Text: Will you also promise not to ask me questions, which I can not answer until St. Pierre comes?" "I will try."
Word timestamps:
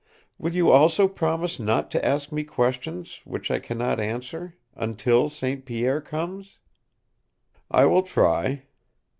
Will 0.39 0.51
you 0.55 0.71
also 0.71 1.07
promise 1.07 1.59
not 1.59 1.91
to 1.91 2.03
ask 2.03 2.31
me 2.31 2.43
questions, 2.43 3.21
which 3.23 3.51
I 3.51 3.59
can 3.59 3.77
not 3.77 3.99
answer 3.99 4.55
until 4.75 5.29
St. 5.29 5.63
Pierre 5.63 6.01
comes?" 6.01 6.57
"I 7.69 7.85
will 7.85 8.01
try." 8.01 8.63